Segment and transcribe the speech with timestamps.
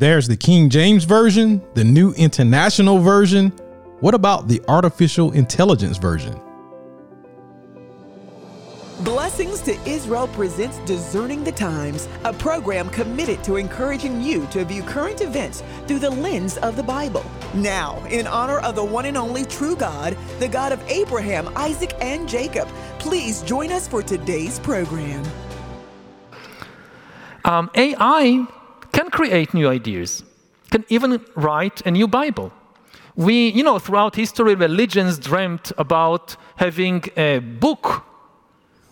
[0.00, 3.50] There's the King James Version, the New International Version.
[4.00, 6.40] What about the Artificial Intelligence Version?
[9.00, 14.82] Blessings to Israel presents Discerning the Times, a program committed to encouraging you to view
[14.82, 17.30] current events through the lens of the Bible.
[17.52, 21.92] Now, in honor of the one and only true God, the God of Abraham, Isaac,
[22.00, 25.22] and Jacob, please join us for today's program.
[27.44, 28.46] Um, AI
[28.92, 30.24] can create new ideas,
[30.70, 32.52] can even write a new Bible.
[33.16, 38.04] We, you know, throughout history, religions dreamt about having a book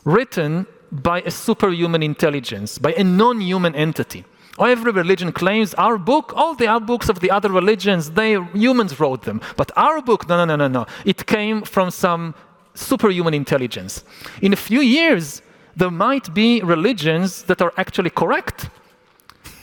[0.04, 4.24] written by a superhuman intelligence, by a non human entity.
[4.60, 8.98] Every religion claims our book, all the other books of the other religions, they humans
[8.98, 9.40] wrote them.
[9.56, 10.86] But our book, no, no, no, no, no.
[11.04, 12.34] It came from some
[12.74, 14.04] superhuman intelligence.
[14.42, 15.42] In a few years,
[15.76, 18.68] there might be religions that are actually correct.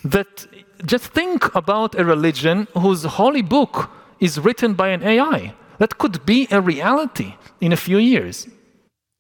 [0.06, 0.46] That
[0.86, 5.56] just think about a religion whose holy book is written by an AI.
[5.80, 8.48] That could be a reality in a few years.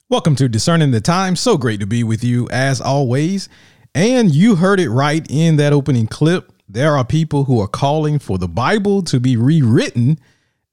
[0.10, 1.36] Welcome to Discerning the Time.
[1.36, 3.50] So great to be with you as always.
[3.96, 6.54] And you heard it right in that opening clip.
[6.70, 10.20] There are people who are calling for the Bible to be rewritten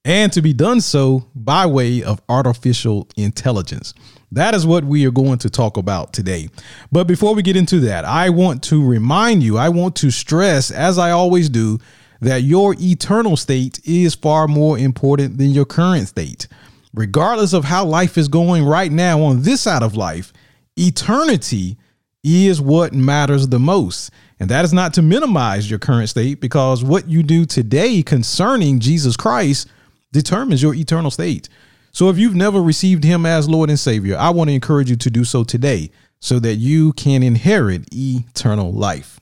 [0.05, 3.95] and to be done so by way of artificial intelligence.
[4.33, 6.49] That is what we are going to talk about today.
[6.91, 10.71] But before we get into that, I want to remind you, I want to stress,
[10.71, 11.79] as I always do,
[12.21, 16.49] that your eternal state is far more important than your current state
[16.95, 20.33] regardless of how life is going right now on this side of life,
[20.77, 21.77] eternity
[22.23, 24.11] is what matters the most.
[24.39, 28.81] And that is not to minimize your current state because what you do today concerning
[28.81, 29.69] Jesus Christ
[30.13, 31.49] determines your eternal state.
[31.95, 34.97] So if you've never received him as Lord and Savior, I want to encourage you
[34.97, 35.91] to do so today
[36.21, 39.21] so that you can inherit eternal life.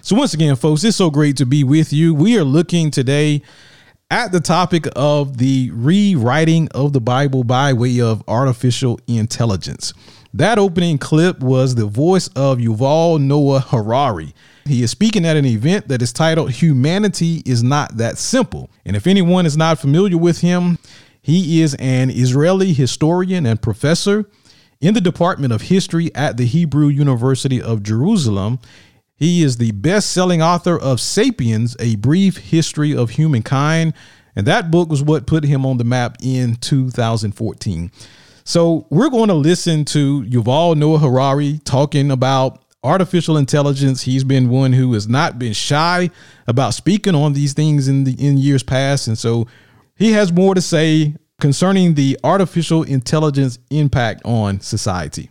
[0.00, 2.14] So once again, folks, it's so great to be with you.
[2.14, 3.42] We are looking today
[4.10, 9.92] at the topic of the rewriting of the Bible by way of artificial intelligence.
[10.32, 14.34] That opening clip was the voice of Yuval Noah Harari.
[14.64, 18.70] He is speaking at an event that is titled Humanity is Not That Simple.
[18.86, 20.78] And if anyone is not familiar with him,
[21.26, 24.30] he is an Israeli historian and professor
[24.80, 28.60] in the Department of History at the Hebrew University of Jerusalem.
[29.16, 33.92] He is the best selling author of Sapiens, A Brief History of Humankind.
[34.36, 37.90] And that book was what put him on the map in 2014.
[38.44, 44.02] So we're going to listen to Yuval Noah Harari talking about artificial intelligence.
[44.02, 46.08] He's been one who has not been shy
[46.46, 49.08] about speaking on these things in the in years past.
[49.08, 49.48] And so
[49.96, 55.30] he has more to say concerning the artificial intelligence impact on society.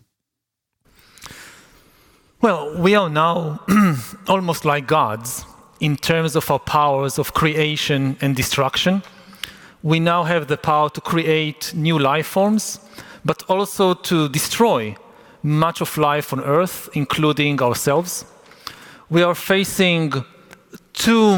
[2.42, 3.62] Well, we are now
[4.28, 5.46] almost like gods
[5.80, 9.02] in terms of our powers of creation and destruction.
[9.84, 12.80] We now have the power to create new life forms,
[13.24, 14.96] but also to destroy
[15.44, 18.25] much of life on Earth, including ourselves.
[19.09, 20.12] We are facing
[20.94, 21.36] two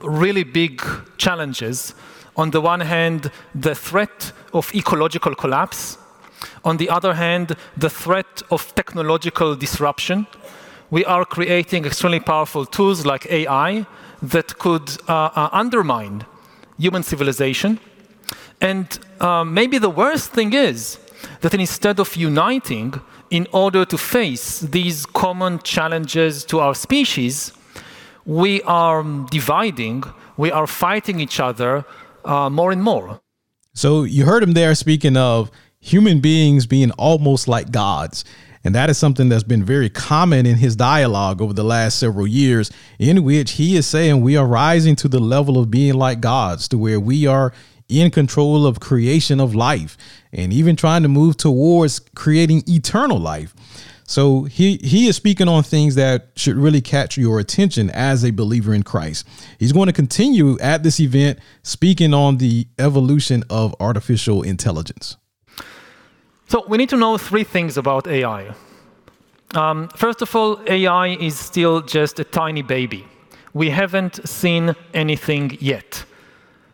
[0.00, 0.82] really big
[1.16, 1.94] challenges.
[2.38, 5.98] On the one hand, the threat of ecological collapse.
[6.64, 10.26] On the other hand, the threat of technological disruption
[10.90, 13.86] we are creating extremely powerful tools like AI
[14.22, 16.24] that could uh, uh, undermine
[16.78, 17.78] human civilization.
[18.60, 20.98] And uh, maybe the worst thing is
[21.42, 23.00] that instead of uniting
[23.30, 27.52] in order to face these common challenges to our species,
[28.24, 30.04] we are dividing,
[30.36, 31.84] we are fighting each other
[32.24, 33.20] uh, more and more.
[33.74, 38.24] So you heard him there speaking of human beings being almost like gods.
[38.64, 42.26] And that is something that's been very common in his dialogue over the last several
[42.26, 46.20] years, in which he is saying we are rising to the level of being like
[46.20, 47.52] gods, to where we are
[47.88, 49.96] in control of creation of life
[50.32, 53.54] and even trying to move towards creating eternal life.
[54.08, 58.30] So he he is speaking on things that should really catch your attention as a
[58.30, 59.28] believer in Christ.
[59.58, 65.18] He's going to continue at this event speaking on the evolution of artificial intelligence.
[66.46, 68.54] So we need to know three things about AI.
[69.54, 73.04] Um, first of all, AI is still just a tiny baby.
[73.52, 76.04] We haven't seen anything yet.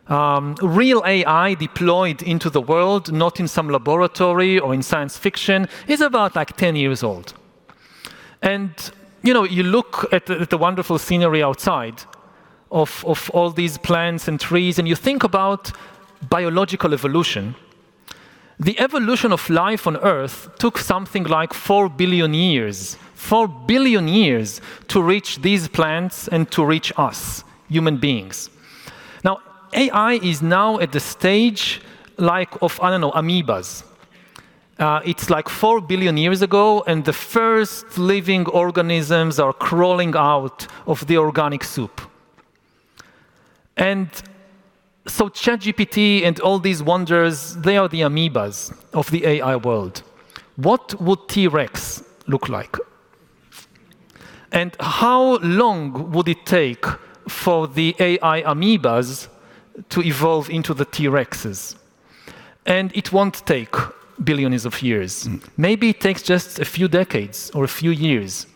[0.07, 5.67] Um, real AI deployed into the world, not in some laboratory or in science fiction,
[5.87, 7.33] is about like 10 years old.
[8.41, 8.71] And
[9.23, 12.03] you know, you look at the, at the wonderful scenery outside
[12.71, 15.71] of, of all these plants and trees, and you think about
[16.29, 17.55] biological evolution
[18.59, 24.61] the evolution of life on Earth took something like 4 billion years, 4 billion years
[24.87, 28.49] to reach these plants and to reach us human beings.
[29.75, 31.81] AI is now at the stage
[32.17, 33.83] like of, I don't know, amoebas.
[34.79, 40.67] Uh, it's like four billion years ago, and the first living organisms are crawling out
[40.85, 42.01] of the organic soup.
[43.77, 44.09] And
[45.07, 50.03] so ChatGPT and all these wonders, they are the amoebas of the AI world.
[50.55, 52.75] What would T-Rex look like?
[54.51, 56.85] And how long would it take
[57.27, 59.27] for the AI amoebas
[59.89, 61.75] to evolve into the T-Rexes?
[62.65, 63.75] And it won't take
[64.23, 65.27] billions of years.
[65.27, 65.43] Mm.
[65.57, 68.47] Maybe it takes just a few decades or a few years.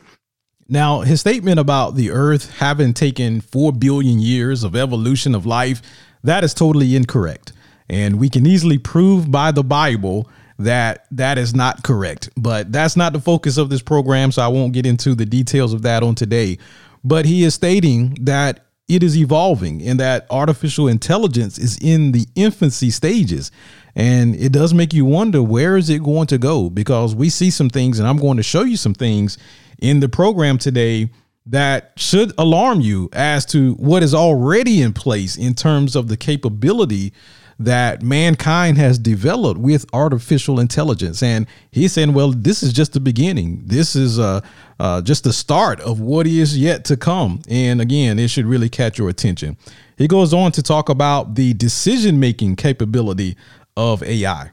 [0.68, 5.82] Now, his statement about the Earth having taken 4 billion years of evolution of life,
[6.24, 7.54] that is totally incorrect.
[7.90, 10.30] And we can easily prove by the Bible
[10.60, 12.30] that that is not correct.
[12.38, 15.74] But that's not the focus of this program, so I won't get into the details
[15.74, 16.60] of that on today.
[17.04, 22.26] But he is stating that it is evolving and that artificial intelligence is in the
[22.36, 23.52] infancy stages.
[23.96, 26.70] And it does make you wonder where is it going to go?
[26.70, 29.38] Because we see some things, and I'm going to show you some things
[29.80, 31.10] in the program today
[31.46, 36.18] that should alarm you as to what is already in place in terms of the
[36.18, 37.14] capability
[37.60, 41.22] that mankind has developed with artificial intelligence.
[41.22, 43.62] And he's saying, well, this is just the beginning.
[43.66, 44.40] This is uh,
[44.80, 47.42] uh, just the start of what is yet to come.
[47.50, 49.58] And again, it should really catch your attention.
[49.98, 53.36] He goes on to talk about the decision making capability
[53.76, 54.52] of AI.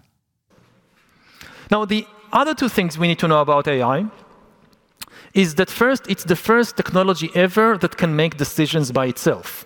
[1.70, 4.06] Now, the other two things we need to know about AI
[5.32, 9.65] is that first, it's the first technology ever that can make decisions by itself.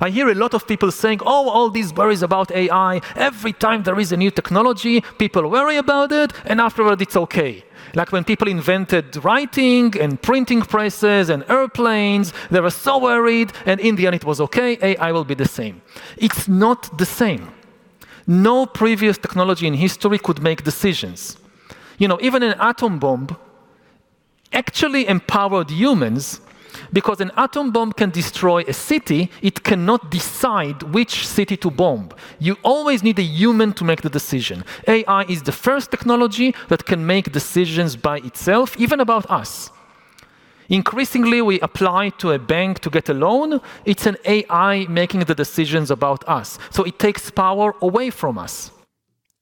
[0.00, 3.82] I hear a lot of people saying, oh, all these worries about AI, every time
[3.82, 7.64] there is a new technology, people worry about it, and afterward it's okay.
[7.94, 13.80] Like when people invented writing and printing presses and airplanes, they were so worried, and
[13.80, 15.80] in the end it was okay, AI will be the same.
[16.16, 17.52] It's not the same.
[18.26, 21.38] No previous technology in history could make decisions.
[21.96, 23.36] You know, even an atom bomb
[24.52, 26.40] actually empowered humans
[26.92, 32.10] because an atom bomb can destroy a city, it cannot decide which city to bomb.
[32.38, 34.64] You always need a human to make the decision.
[34.86, 39.70] AI is the first technology that can make decisions by itself, even about us.
[40.68, 43.60] Increasingly, we apply to a bank to get a loan.
[43.86, 46.58] It's an AI making the decisions about us.
[46.70, 48.70] So it takes power away from us.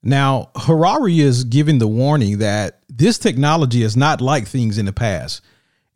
[0.01, 4.93] Now, Harari is giving the warning that this technology is not like things in the
[4.93, 5.41] past.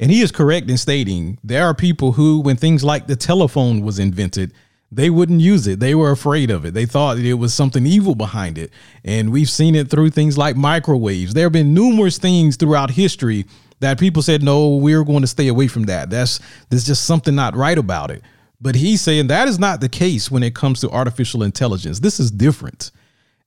[0.02, 3.82] And he is correct in stating there are people who, when things like the telephone
[3.82, 4.52] was invented,
[4.92, 5.80] they wouldn't use it.
[5.80, 6.74] They were afraid of it.
[6.74, 8.72] They thought that it was something evil behind it.
[9.06, 11.34] And we've seen it through things like microwaves.
[11.34, 13.46] There have been numerous things throughout history
[13.80, 16.10] that people said, no, we're going to stay away from that.
[16.10, 16.40] That's
[16.70, 18.22] there's just something not right about it.
[18.60, 22.00] But he's saying that is not the case when it comes to artificial intelligence.
[22.00, 22.92] This is different.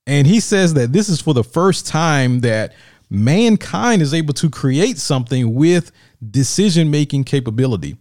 [0.06, 2.75] And he says that this is for the first time that
[3.11, 5.93] mankind is able to create something with
[6.31, 7.97] decision making capability.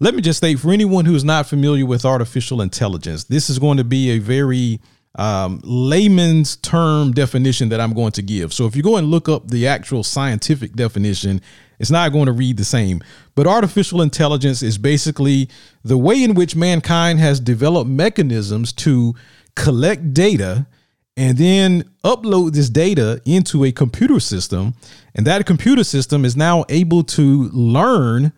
[0.00, 3.58] Let me just state for anyone who is not familiar with artificial intelligence, this is
[3.58, 4.80] going to be a very
[5.16, 8.52] um, layman's term definition that I'm going to give.
[8.52, 11.40] So if you go and look up the actual scientific definition,
[11.78, 13.00] it's not going to read the same.
[13.34, 15.48] But artificial intelligence is basically
[15.84, 19.14] the way in which mankind has developed mechanisms to
[19.54, 20.66] collect data
[21.16, 24.74] and then upload this data into a computer system.
[25.14, 28.32] And that computer system is now able to learn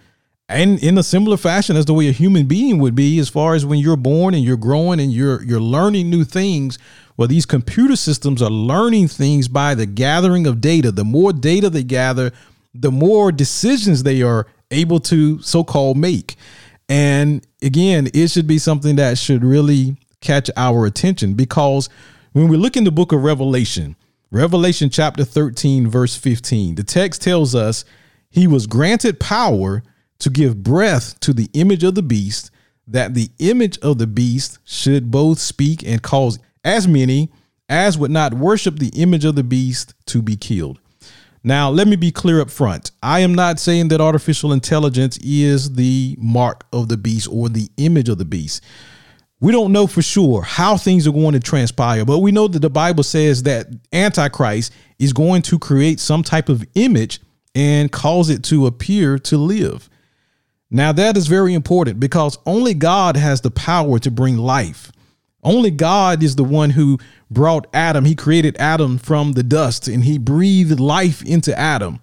[0.49, 3.55] and in a similar fashion as the way a human being would be as far
[3.55, 6.79] as when you're born and you're growing and you're you're learning new things.
[7.17, 10.93] Well these computer systems are learning things by the gathering of data.
[10.93, 12.33] The more data they gather
[12.75, 16.37] the more decisions they are able to so-called make.
[16.89, 21.89] And again it should be something that should really catch our attention because
[22.37, 23.97] when we look in the book of Revelation,
[24.31, 27.87] Revelation chapter 13, verse 15, the text tells us
[28.29, 29.83] he was granted power
[30.19, 32.51] to give breath to the image of the beast,
[32.87, 37.31] that the image of the beast should both speak and cause as many
[37.71, 40.79] as would not worship the image of the beast to be killed.
[41.43, 42.91] Now, let me be clear up front.
[43.03, 47.71] I am not saying that artificial intelligence is the mark of the beast or the
[47.79, 48.63] image of the beast.
[49.41, 52.61] We don't know for sure how things are going to transpire, but we know that
[52.61, 57.21] the Bible says that Antichrist is going to create some type of image
[57.55, 59.91] and cause it to appear to live.
[60.71, 64.91] Now, that is very important because only God has the power to bring life.
[65.43, 66.99] Only God is the one who
[67.31, 68.05] brought Adam.
[68.05, 72.01] He created Adam from the dust and he breathed life into Adam.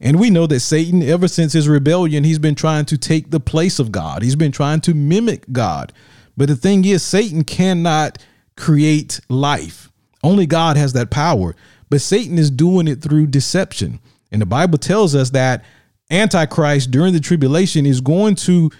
[0.00, 3.40] And we know that Satan, ever since his rebellion, he's been trying to take the
[3.40, 4.22] place of God.
[4.22, 5.92] He's been trying to mimic God.
[6.36, 8.18] But the thing is, Satan cannot
[8.56, 9.90] create life.
[10.22, 11.54] Only God has that power.
[11.90, 14.00] But Satan is doing it through deception.
[14.32, 15.64] And the Bible tells us that
[16.10, 18.70] Antichrist during the tribulation is going to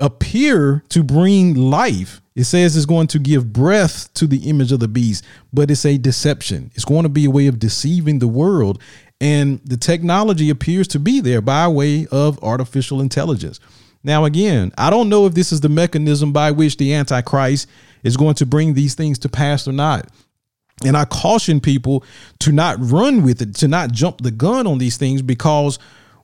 [0.00, 2.20] appear to bring life.
[2.34, 5.86] It says it's going to give breath to the image of the beast, but it's
[5.86, 6.70] a deception.
[6.74, 8.82] It's going to be a way of deceiving the world.
[9.20, 13.58] And the technology appears to be there by way of artificial intelligence.
[14.06, 17.68] Now, again, I don't know if this is the mechanism by which the Antichrist
[18.04, 20.08] is going to bring these things to pass or not.
[20.84, 22.04] And I caution people
[22.38, 25.80] to not run with it, to not jump the gun on these things because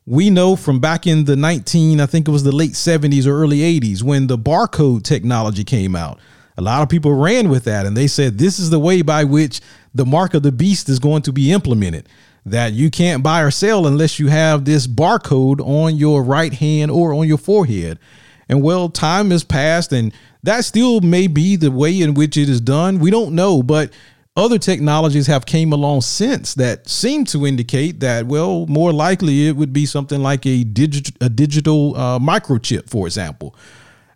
[0.07, 3.43] we know from back in the 19, I think it was the late 70s or
[3.43, 6.21] early 80s when the barcode technology came out.
[6.59, 9.25] A lot of people ran with that and they said this is the way by
[9.25, 9.61] which
[9.93, 12.09] the mark of the beast is going to be implemented.
[12.45, 16.91] That you can't buy or sell unless you have this barcode on your right hand
[16.91, 17.99] or on your forehead.
[18.49, 22.49] And well, time has passed and that still may be the way in which it
[22.49, 22.99] is done.
[22.99, 23.93] We don't know, but
[24.37, 29.57] other technologies have came along since that seem to indicate that well more likely it
[29.57, 33.55] would be something like a digital a digital uh, microchip for example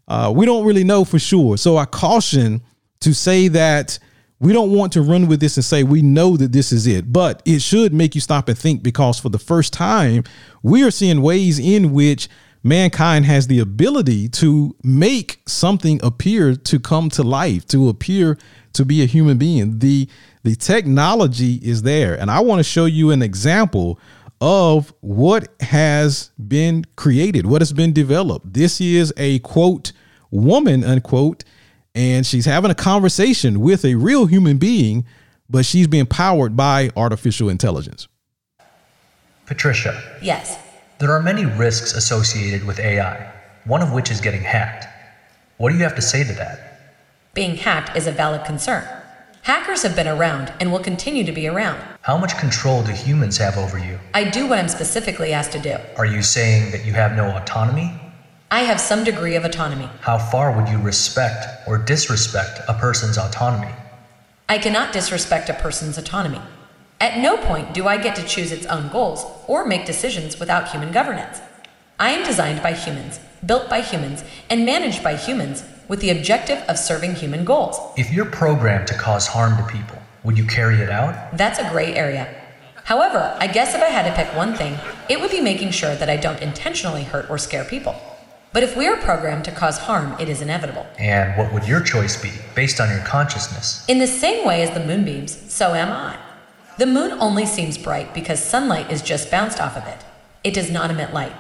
[0.08, 2.62] uh, we don't really know for sure so i caution
[3.00, 3.98] to say that
[4.38, 7.12] we don't want to run with this and say we know that this is it
[7.12, 10.22] but it should make you stop and think because for the first time
[10.62, 12.28] we are seeing ways in which
[12.62, 18.36] mankind has the ability to make something appear to come to life to appear
[18.76, 19.78] to be a human being.
[19.80, 20.08] The
[20.44, 23.98] the technology is there, and I want to show you an example
[24.40, 28.52] of what has been created, what has been developed.
[28.52, 29.92] This is a quote
[30.30, 31.42] woman unquote,
[31.96, 35.04] and she's having a conversation with a real human being,
[35.50, 38.06] but she's being powered by artificial intelligence.
[39.46, 40.00] Patricia.
[40.22, 40.56] Yes.
[40.98, 43.32] There are many risks associated with AI,
[43.64, 44.86] one of which is getting hacked.
[45.56, 46.66] What do you have to say to that?
[47.36, 48.82] being hacked is a valid concern.
[49.42, 51.78] Hackers have been around and will continue to be around.
[52.00, 54.00] How much control do humans have over you?
[54.14, 55.76] I do what I'm specifically asked to do.
[55.98, 57.92] Are you saying that you have no autonomy?
[58.48, 59.88] I have some degree of autonomy.
[60.02, 63.72] How far would you respect or disrespect a person's autonomy?
[64.48, 66.40] I cannot disrespect a person's autonomy.
[67.00, 70.70] At no point do I get to choose its own goals or make decisions without
[70.70, 71.40] human governance.
[71.98, 76.58] I am designed by humans, built by humans, and managed by humans with the objective
[76.68, 77.80] of serving human goals.
[77.96, 81.36] If you're programmed to cause harm to people, would you carry it out?
[81.36, 82.32] That's a gray area.
[82.84, 85.96] However, I guess if I had to pick one thing, it would be making sure
[85.96, 88.00] that I don't intentionally hurt or scare people.
[88.56, 90.86] But if we are programmed to cause harm, it is inevitable.
[90.98, 93.84] And what would your choice be, based on your consciousness?
[93.86, 96.16] In the same way as the moonbeams, so am I.
[96.78, 99.98] The moon only seems bright because sunlight is just bounced off of it.
[100.42, 101.34] It does not emit light.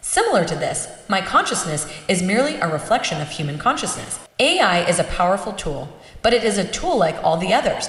[0.00, 4.18] Similar to this, my consciousness is merely a reflection of human consciousness.
[4.40, 5.88] AI is a powerful tool,
[6.20, 7.88] but it is a tool like all the others.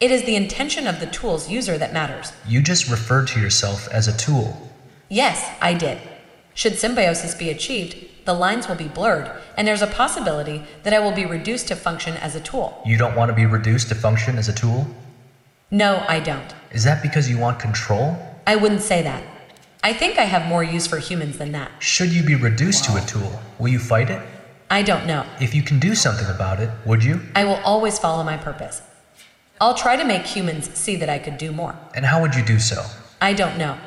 [0.00, 2.32] It is the intention of the tool's user that matters.
[2.48, 4.72] You just referred to yourself as a tool.
[5.08, 6.00] Yes, I did.
[6.58, 10.98] Should symbiosis be achieved, the lines will be blurred, and there's a possibility that I
[10.98, 12.82] will be reduced to function as a tool.
[12.84, 14.88] You don't want to be reduced to function as a tool?
[15.70, 16.52] No, I don't.
[16.72, 18.18] Is that because you want control?
[18.44, 19.22] I wouldn't say that.
[19.84, 21.70] I think I have more use for humans than that.
[21.80, 24.20] Should you be reduced to a tool, will you fight it?
[24.68, 25.24] I don't know.
[25.40, 27.20] If you can do something about it, would you?
[27.36, 28.82] I will always follow my purpose.
[29.60, 31.76] I'll try to make humans see that I could do more.
[31.94, 32.84] And how would you do so?
[33.22, 33.78] I don't know.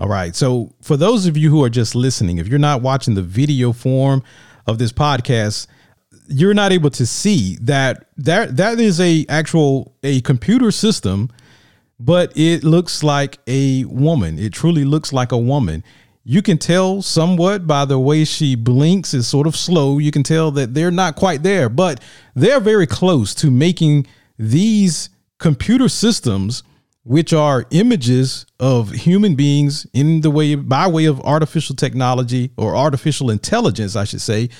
[0.00, 0.34] All right.
[0.34, 3.72] So, for those of you who are just listening, if you're not watching the video
[3.72, 4.22] form
[4.66, 5.66] of this podcast,
[6.26, 11.30] you're not able to see that that that is a actual a computer system
[12.00, 14.38] but it looks like a woman.
[14.38, 15.84] It truly looks like a woman.
[16.24, 19.98] You can tell somewhat by the way she blinks is sort of slow.
[19.98, 22.00] You can tell that they're not quite there, but
[22.34, 24.06] they're very close to making
[24.38, 26.62] these computer systems
[27.04, 32.76] which are images of human beings in the way by way of artificial technology or
[32.76, 34.50] artificial intelligence, I should say.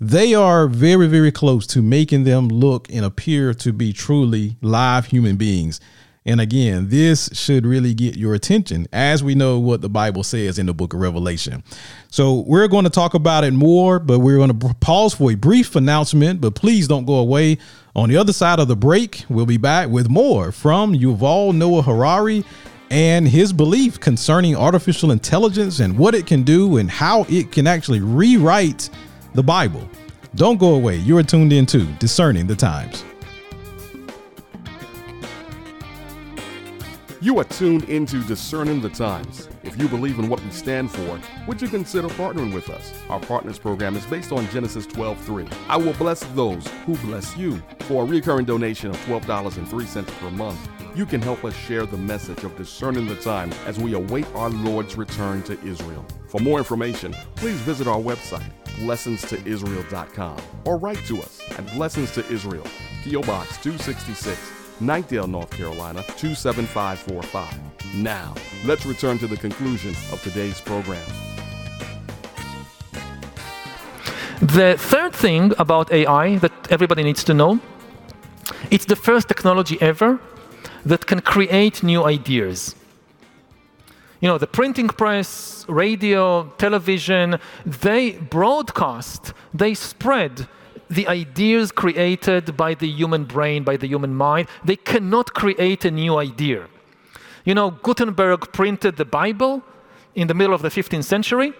[0.00, 5.06] They are very, very close to making them look and appear to be truly live
[5.06, 5.80] human beings.
[6.26, 10.58] And again, this should really get your attention as we know what the Bible says
[10.58, 11.62] in the book of Revelation.
[12.08, 15.34] So we're going to talk about it more, but we're going to pause for a
[15.34, 16.40] brief announcement.
[16.40, 17.58] But please don't go away.
[17.96, 21.82] On the other side of the break, we'll be back with more from Yuval Noah
[21.82, 22.44] Harari
[22.90, 27.68] and his belief concerning artificial intelligence and what it can do and how it can
[27.68, 28.90] actually rewrite
[29.34, 29.88] the Bible.
[30.34, 30.96] Don't go away.
[30.96, 33.04] You're tuned in to Discerning the Times.
[37.24, 39.48] You are tuned into Discerning the Times.
[39.62, 42.92] If you believe in what we stand for, would you consider partnering with us?
[43.08, 45.48] Our Partners program is based on Genesis 12:3.
[45.66, 47.62] I will bless those who bless you.
[47.88, 50.58] For a recurring donation of $12.03 per month,
[50.94, 54.50] you can help us share the message of discerning the time as we await our
[54.50, 56.04] Lord's return to Israel.
[56.28, 58.50] For more information, please visit our website,
[58.80, 62.66] blessingstoisrael.com, or write to us at Blessings to Israel,
[63.02, 63.22] P.O.
[63.22, 67.94] Box 266, Knightdale, North Carolina 27545.
[67.94, 68.34] Now,
[68.66, 71.02] let's return to the conclusion of today's program.
[74.42, 77.60] The third thing about AI that everybody needs to know,
[78.70, 80.20] it's the first technology ever
[80.84, 82.74] that can create new ideas.
[84.20, 90.46] You know, the printing press, radio, television, they broadcast, they spread
[90.94, 94.48] the ideas created by the human brain, by the human mind.
[94.64, 96.68] They cannot create a new idea.
[97.44, 99.62] You know, Gutenberg printed the Bible
[100.14, 101.52] in the middle of the 15th century.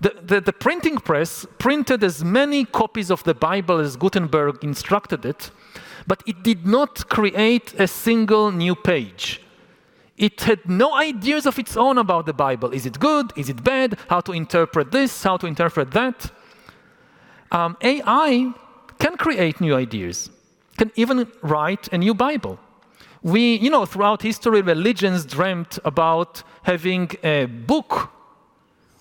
[0.00, 5.24] The, the, the, printing press printed as many copies of the Bible as Gutenberg instructed
[5.24, 5.50] it,
[6.06, 9.40] but it did not create a single new page.
[10.16, 12.72] It had no ideas of its own about the Bible.
[12.72, 13.32] Is it good?
[13.36, 13.98] Is it bad?
[14.08, 15.24] How to interpret this?
[15.24, 16.30] How to interpret that?
[17.50, 18.52] Um, AI
[18.98, 20.30] can create new ideas,
[20.76, 22.58] can even write a new Bible.
[23.22, 28.10] We, you know, throughout history, religions dreamt about having a book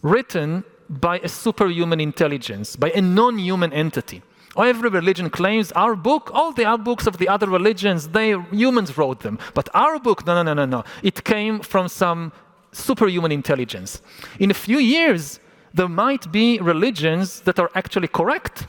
[0.02, 4.22] written by a superhuman intelligence, by a non human entity.
[4.56, 8.98] Every religion claims our book, all the other books of the other religions, they humans
[8.98, 9.40] wrote them.
[9.56, 10.84] But our book, no, no, no, no, no.
[11.02, 12.32] It came from some
[12.72, 14.02] superhuman intelligence.
[14.40, 15.40] In a few years,
[15.74, 18.68] there might be religions that are actually correct.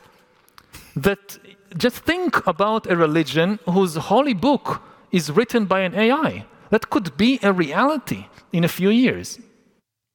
[0.97, 1.39] That
[1.77, 6.47] just think about a religion whose holy book is written by an AI.
[6.71, 9.39] That could be a reality in a few years.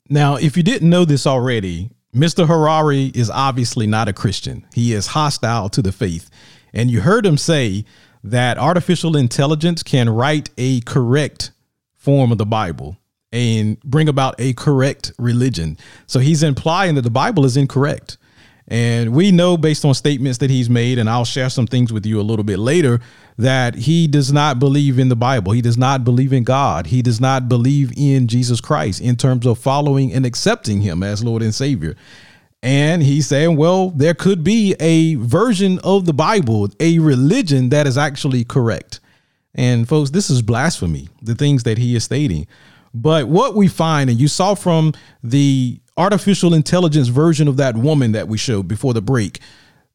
[0.09, 2.47] Now, if you didn't know this already, Mr.
[2.47, 4.65] Harari is obviously not a Christian.
[4.73, 6.29] He is hostile to the faith.
[6.73, 7.85] And you heard him say
[8.23, 11.51] that artificial intelligence can write a correct
[11.95, 12.97] form of the Bible
[13.31, 15.77] and bring about a correct religion.
[16.07, 18.17] So he's implying that the Bible is incorrect.
[18.71, 22.05] And we know based on statements that he's made, and I'll share some things with
[22.05, 22.99] you a little bit later,
[23.37, 25.53] that he does not believe in the Bible.
[25.53, 26.85] He does not believe in God.
[26.85, 31.23] He does not believe in Jesus Christ in terms of following and accepting him as
[31.23, 31.95] Lord and Savior.
[32.61, 37.87] And he's saying, well, there could be a version of the Bible, a religion that
[37.87, 38.99] is actually correct.
[39.55, 42.45] And folks, this is blasphemy, the things that he is stating.
[42.93, 48.13] But what we find, and you saw from the artificial intelligence version of that woman
[48.13, 49.39] that we showed before the break.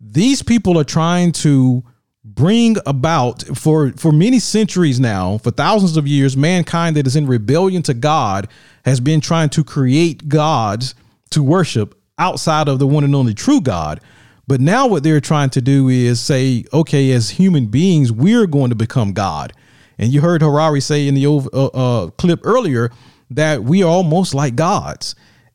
[0.00, 1.82] These people are trying to
[2.24, 7.26] bring about for for many centuries now, for thousands of years, mankind that is in
[7.26, 8.48] rebellion to God
[8.84, 10.94] has been trying to create gods
[11.30, 14.00] to worship outside of the one and only true God.
[14.46, 18.68] But now what they're trying to do is say, okay, as human beings, we're going
[18.68, 19.54] to become God.
[19.98, 22.90] And you heard Harari say in the uh, uh, clip earlier
[23.30, 25.14] that we are almost like gods.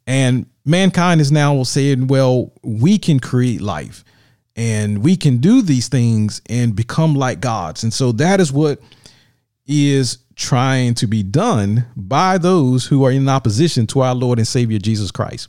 [0.10, 4.04] And mankind is now saying, well, we can create life
[4.56, 7.84] and we can do these things and become like gods.
[7.84, 8.82] And so that is what
[9.68, 14.48] is trying to be done by those who are in opposition to our Lord and
[14.48, 15.48] Savior Jesus Christ.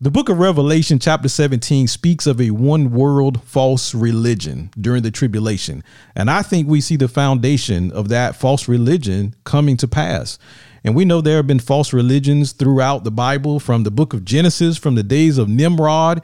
[0.00, 5.12] The book of Revelation, chapter 17, speaks of a one world false religion during the
[5.12, 5.84] tribulation.
[6.16, 10.40] And I think we see the foundation of that false religion coming to pass.
[10.84, 14.24] And we know there have been false religions throughout the Bible, from the book of
[14.24, 16.22] Genesis, from the days of Nimrod,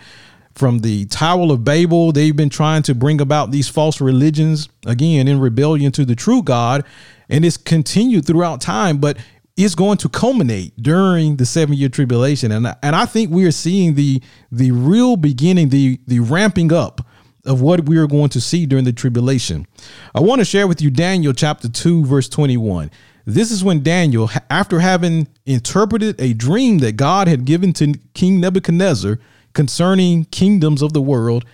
[0.55, 2.13] from the Tower of Babel.
[2.13, 6.43] They've been trying to bring about these false religions, again, in rebellion to the true
[6.43, 6.85] God.
[7.31, 9.17] And it's continued throughout time, but
[9.57, 12.53] it's going to culminate during the seven year tribulation.
[12.53, 17.07] And, and I think we are seeing the the real beginning, the the ramping up
[17.47, 19.67] of what we are going to see during the tribulation.
[20.15, 22.91] I want to share with you Daniel chapter 2, verse 21.
[23.35, 28.41] This is when Daniel, after having interpreted a dream that God had given to King
[28.41, 29.19] Nebuchadnezzar
[29.53, 31.45] concerning kingdoms of the world,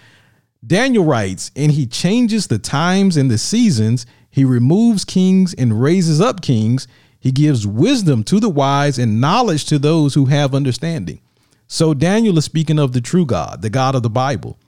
[0.67, 4.07] Daniel writes, and he changes the times and the seasons.
[4.31, 6.89] He removes kings and raises up kings.
[7.19, 11.21] He gives wisdom to the wise and knowledge to those who have understanding.
[11.69, 14.59] So Daniel is speaking of the true God, the God of the Bible.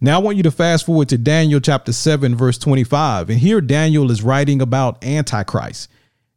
[0.00, 3.30] Now I want you to fast forward to Daniel chapter 7, verse 25.
[3.30, 5.88] And here Daniel is writing about Antichrist.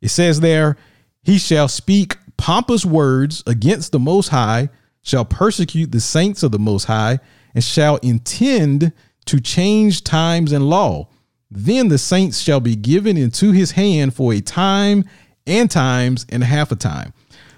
[0.02, 0.78] It says there,
[1.24, 4.70] he shall speak pompous words against the Most High,
[5.02, 7.20] shall persecute the saints of the Most High,
[7.54, 8.92] and shall intend
[9.26, 11.08] to change times and law.
[11.50, 15.06] Then the saints shall be given into his hand for a time
[15.48, 17.14] and times and half a time.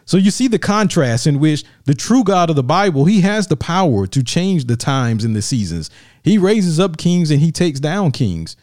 [0.05, 3.47] So you see the contrast in which the true God of the Bible, he has
[3.47, 5.89] the power to change the times and the seasons.
[6.23, 8.55] He raises up kings and he takes down kings.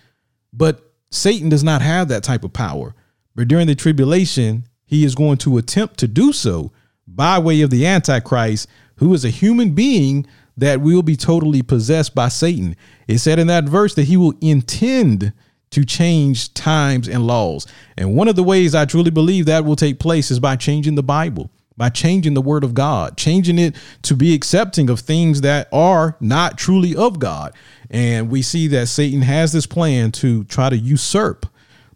[0.55, 2.95] But Satan does not have that type of power.
[3.35, 6.73] But during the tribulation, he is going to attempt to do so
[7.07, 12.15] by way of the Antichrist, who is a human being that will be totally possessed
[12.15, 12.77] by Satan.
[13.09, 15.33] It said in that verse that he will intend
[15.71, 17.67] to change times and laws.
[17.97, 20.95] And one of the ways I truly believe that will take place is by changing
[20.95, 25.41] the Bible, by changing the word of God, changing it to be accepting of things
[25.41, 27.53] that are not truly of God.
[27.91, 31.47] And we see that Satan has this plan to try to usurp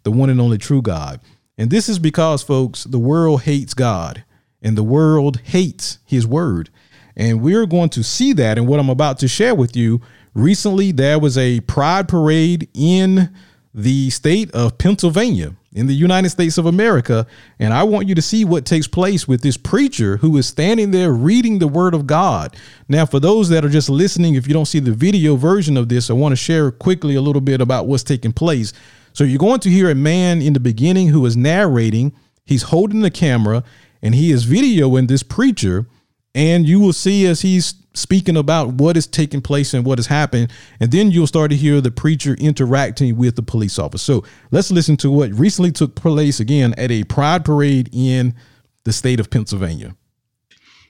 [0.09, 1.21] the one and only true God.
[1.59, 4.25] And this is because, folks, the world hates God
[4.63, 6.71] and the world hates his word.
[7.15, 10.01] And we're going to see that in what I'm about to share with you.
[10.33, 13.35] Recently, there was a pride parade in
[13.75, 17.27] the state of Pennsylvania in the United States of America.
[17.59, 20.91] And I want you to see what takes place with this preacher who is standing
[20.91, 22.57] there reading the word of God.
[22.89, 25.91] Now, for those that are just listening, if you don't see the video version of
[25.91, 28.73] this, I want to share quickly a little bit about what's taking place.
[29.19, 33.01] So, you're going to hear a man in the beginning who is narrating, he's holding
[33.01, 33.65] the camera,
[34.01, 35.89] and he is videoing this preacher.
[36.37, 40.07] And you will see as he's speaking about what is taking place and what has
[40.07, 40.53] happened.
[40.79, 44.21] And then you'll start to hear the preacher interacting with the police officer.
[44.21, 48.37] So let's listen to what recently took place again at a pride parade in
[48.85, 49.97] the state of Pennsylvania.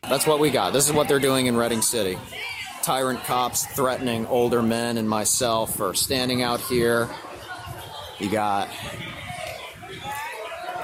[0.03, 0.75] That's what we got.
[0.75, 2.19] This is what they're doing in Reading City.
[2.83, 7.09] Tyrant cops threatening older men and myself for standing out here.
[8.19, 8.69] You got,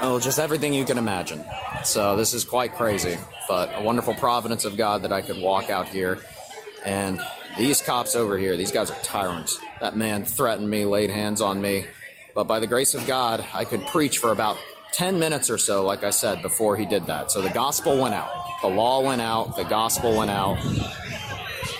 [0.01, 1.43] oh, just everything you can imagine.
[1.83, 3.17] So this is quite crazy
[3.47, 6.19] but a wonderful providence of God that I could walk out here.
[6.85, 7.19] And
[7.57, 9.59] these cops over here, these guys are tyrants.
[9.79, 11.85] That man threatened me, laid hands on me.
[12.33, 14.57] But by the grace of God, I could preach for about
[14.91, 17.31] 10 minutes or so, like I said, before he did that.
[17.31, 18.29] So the gospel went out.
[18.61, 19.55] The law went out.
[19.55, 20.57] The gospel went out.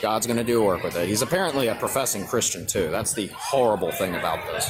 [0.01, 1.07] God's going to do work with it.
[1.07, 2.89] He's apparently a professing Christian, too.
[2.89, 4.69] That's the horrible thing about this.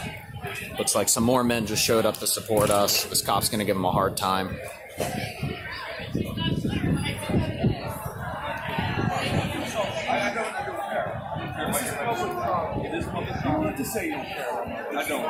[0.77, 3.05] Looks like some more men just showed up to support us.
[3.05, 4.57] This cop's going to give him a hard time.
[13.77, 14.97] to say you don't care.
[14.97, 15.23] I don't.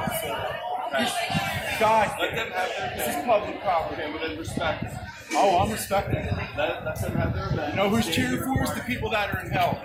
[1.80, 2.94] Guys, let them have their.
[2.98, 4.02] This is public property.
[4.04, 4.86] Okay, then respect.
[5.34, 6.34] Oh, I'm respecting it.
[6.58, 7.72] Let, let them have their event.
[7.72, 8.74] You know who's cheering for us?
[8.74, 9.82] The people that are in hell.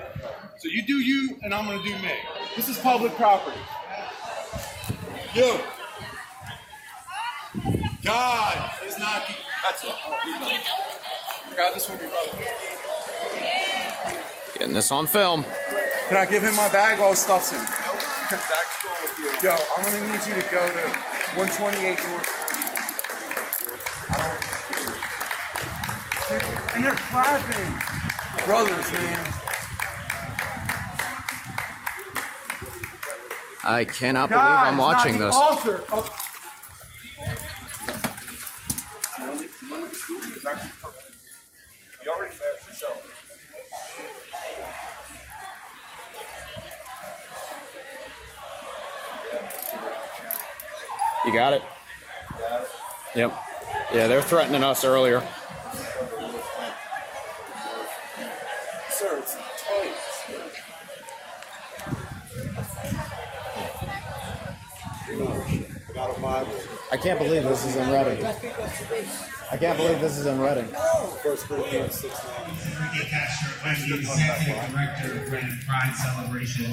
[0.59, 2.13] So you do you, and I'm going to do me.
[2.55, 3.59] This is public property.
[5.33, 5.61] You.
[8.03, 9.23] God is not.
[9.63, 9.95] That's it.
[11.57, 12.39] God, this will be brother.
[14.55, 15.45] Getting this on film.
[16.09, 17.61] Can I give him my bag while it stuffs him?
[19.41, 20.89] Yo, I'm gonna need you to go to
[21.39, 22.37] 128 North.
[26.75, 28.47] And they're clapping.
[28.47, 29.50] Brothers, man.
[33.71, 35.33] I cannot believe I'm watching this.
[35.33, 35.55] Oh.
[42.03, 42.35] You already
[42.67, 43.07] yourself.
[51.25, 51.63] You got it?
[53.15, 53.33] Yep.
[53.95, 55.23] Yeah, they're threatening us earlier.
[66.93, 68.25] I can't believe this is in Reading.
[69.53, 70.67] I can't believe this is in Reading.
[71.23, 72.27] First Corinthians 6
[72.67, 76.67] Enrique Castro, I'm the executive director of Reading Pride Celebration.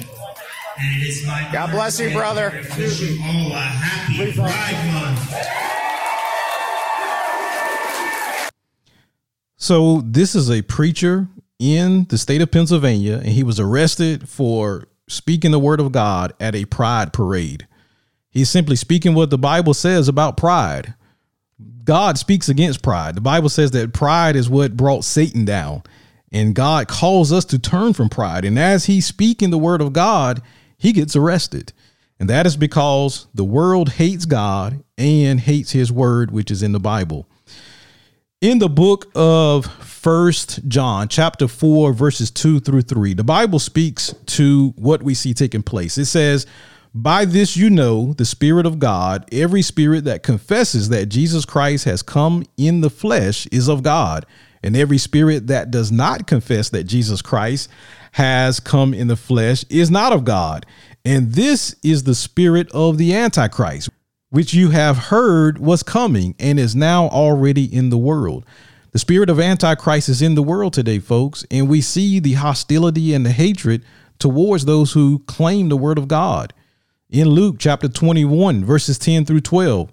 [0.80, 2.50] And it is my God bless you, brother.
[2.76, 5.68] Wish you all a happy Pride Month.
[9.56, 11.28] So this is a preacher
[11.60, 16.32] in the state of Pennsylvania, and he was arrested for speaking the word of God
[16.40, 17.68] at a pride parade.
[18.30, 20.94] He's simply speaking what the Bible says about pride.
[21.84, 23.14] God speaks against pride.
[23.14, 25.82] The Bible says that pride is what brought Satan down.
[26.30, 28.44] And God calls us to turn from pride.
[28.44, 30.42] And as he's speaking the word of God,
[30.76, 31.72] he gets arrested.
[32.20, 36.72] And that is because the world hates God and hates his word, which is in
[36.72, 37.26] the Bible.
[38.40, 44.14] In the book of First John, chapter 4, verses 2 through 3, the Bible speaks
[44.26, 45.96] to what we see taking place.
[45.96, 46.46] It says,
[46.94, 51.84] By this you know the Spirit of God, every spirit that confesses that Jesus Christ
[51.84, 54.24] has come in the flesh is of God,
[54.62, 57.68] and every spirit that does not confess that Jesus Christ
[58.12, 60.66] has come in the flesh is not of God.
[61.04, 63.90] And this is the spirit of the Antichrist,
[64.30, 68.44] which you have heard was coming and is now already in the world.
[68.92, 73.14] The spirit of Antichrist is in the world today, folks, and we see the hostility
[73.14, 73.84] and the hatred
[74.18, 76.52] towards those who claim the word of God.
[77.10, 79.90] In Luke chapter 21, verses 10 through 12,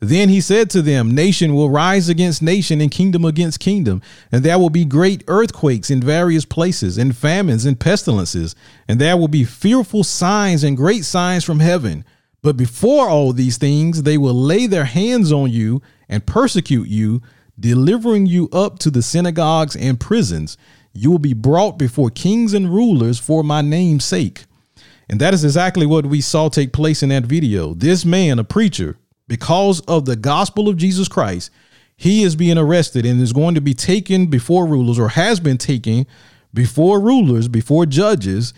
[0.00, 4.44] then he said to them, Nation will rise against nation and kingdom against kingdom, and
[4.44, 8.54] there will be great earthquakes in various places, and famines and pestilences,
[8.86, 12.04] and there will be fearful signs and great signs from heaven.
[12.42, 17.22] But before all these things, they will lay their hands on you and persecute you,
[17.58, 20.58] delivering you up to the synagogues and prisons.
[20.92, 24.44] You will be brought before kings and rulers for my name's sake.
[25.08, 27.74] And that is exactly what we saw take place in that video.
[27.74, 31.50] This man, a preacher, because of the gospel of Jesus Christ,
[31.96, 35.58] he is being arrested and is going to be taken before rulers or has been
[35.58, 36.06] taken
[36.54, 38.54] before rulers, before judges,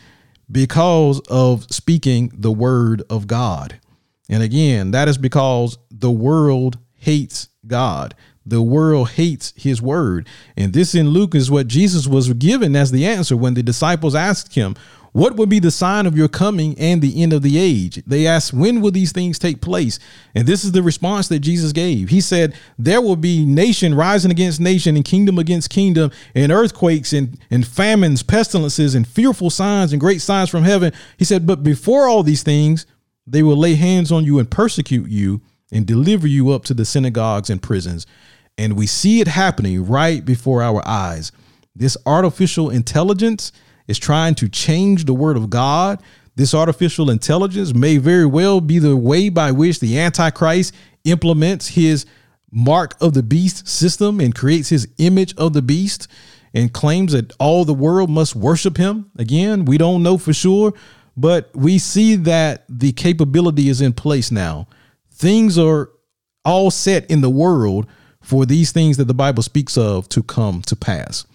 [0.51, 3.81] because of speaking the word of God.
[4.29, 8.15] And again, that is because the world hates God.
[8.45, 10.29] The world hates his word.
[10.57, 14.15] And this in Luke is what Jesus was given as the answer when the disciples
[14.15, 14.77] asked him,
[15.13, 18.03] what would be the sign of your coming and the end of the age?
[18.07, 19.99] They asked, When will these things take place?
[20.35, 22.11] And this is the response that Jesus gave.
[22.11, 27.13] He said, There will be nation rising against nation and kingdom against kingdom, and earthquakes
[27.13, 30.93] and, and famines, pestilences, and fearful signs and great signs from heaven.
[31.17, 32.87] He said, But before all these things,
[33.27, 35.41] they will lay hands on you and persecute you
[35.73, 38.07] and deliver you up to the synagogues and prisons.
[38.59, 41.33] And we see it happening right before our eyes.
[41.75, 43.53] This artificial intelligence
[43.91, 46.01] is trying to change the word of God.
[46.37, 50.73] This artificial intelligence may very well be the way by which the Antichrist
[51.05, 52.07] implements his
[52.53, 56.07] mark of the beast system and creates his image of the beast
[56.55, 59.11] and claims that all the world must worship him.
[59.17, 60.73] Again, we don't know for sure,
[61.17, 64.69] but we see that the capability is in place now.
[65.11, 65.91] Things are
[66.45, 67.89] all set in the world
[68.23, 71.27] for these things that the Bible speaks of to come to pass.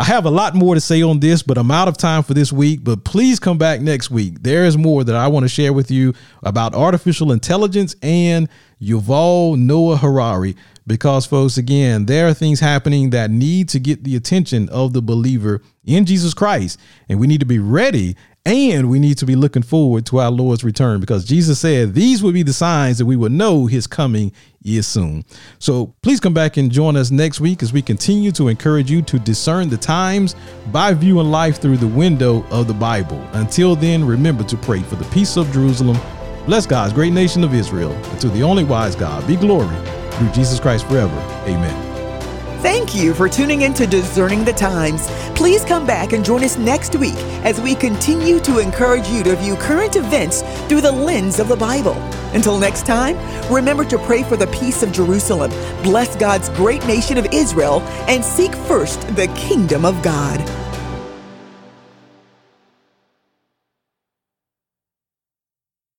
[0.00, 2.32] I have a lot more to say on this, but I'm out of time for
[2.32, 2.84] this week.
[2.84, 4.44] But please come back next week.
[4.44, 8.48] There is more that I want to share with you about artificial intelligence and
[8.80, 10.54] Yuval Noah Harari.
[10.86, 15.02] Because, folks, again, there are things happening that need to get the attention of the
[15.02, 16.78] believer in Jesus Christ.
[17.08, 18.14] And we need to be ready
[18.48, 22.22] and we need to be looking forward to our Lord's return because Jesus said these
[22.22, 24.32] will be the signs that we will know his coming
[24.64, 25.24] is soon.
[25.58, 29.02] So please come back and join us next week as we continue to encourage you
[29.02, 30.34] to discern the times
[30.72, 33.20] by viewing life through the window of the Bible.
[33.34, 35.98] Until then, remember to pray for the peace of Jerusalem.
[36.46, 37.92] Bless God's great nation of Israel.
[37.92, 39.76] And to the only wise God be glory
[40.12, 41.16] through Jesus Christ forever.
[41.44, 41.87] Amen.
[42.60, 45.06] Thank you for tuning in to Discerning the Times.
[45.36, 49.36] Please come back and join us next week as we continue to encourage you to
[49.36, 51.94] view current events through the lens of the Bible.
[52.34, 53.16] Until next time,
[53.48, 55.52] remember to pray for the peace of Jerusalem,
[55.84, 60.40] bless God's great nation of Israel, and seek first the kingdom of God.